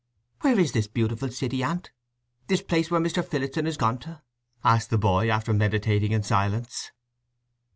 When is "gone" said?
3.77-3.99